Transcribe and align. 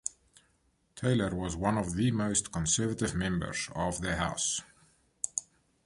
Taylor 0.95 1.35
was 1.35 1.55
one 1.55 1.77
of 1.77 1.93
the 1.93 2.09
most 2.09 2.51
conservative 2.51 3.13
members 3.13 3.69
of 3.75 4.01
the 4.01 4.15
House. 4.15 4.63